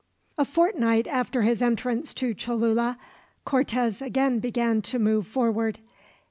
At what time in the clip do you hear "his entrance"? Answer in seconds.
1.43-2.15